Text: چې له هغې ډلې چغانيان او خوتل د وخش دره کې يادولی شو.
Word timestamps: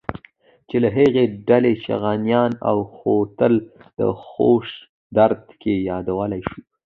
چې 0.69 0.77
له 0.83 0.89
هغې 0.97 1.23
ډلې 1.49 1.73
چغانيان 1.85 2.51
او 2.69 2.77
خوتل 2.95 3.53
د 3.97 3.99
وخش 4.17 4.71
دره 5.15 5.37
کې 5.61 5.73
يادولی 5.89 6.41
شو. 6.49 6.59